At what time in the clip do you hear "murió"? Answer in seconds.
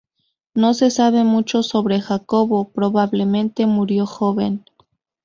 3.67-4.07